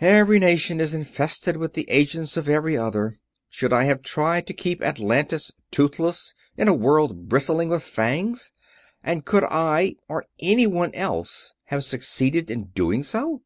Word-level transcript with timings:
Every 0.00 0.38
nation 0.38 0.80
is 0.80 0.94
infested 0.94 1.58
with 1.58 1.74
the 1.74 1.84
agents 1.90 2.38
of 2.38 2.48
every 2.48 2.78
other. 2.78 3.18
Should 3.50 3.74
I 3.74 3.84
have 3.84 4.00
tried 4.00 4.46
to 4.46 4.54
keep 4.54 4.80
Atlantis 4.82 5.52
toothless 5.70 6.32
in 6.56 6.66
a 6.66 6.72
world 6.72 7.28
bristling 7.28 7.68
with 7.68 7.82
fangs? 7.82 8.52
And 9.04 9.26
could 9.26 9.44
I 9.44 9.96
or 10.08 10.24
anyone 10.40 10.94
else 10.94 11.52
have 11.64 11.84
succeeded 11.84 12.50
in 12.50 12.68
doing 12.68 13.02
so?" 13.02 13.42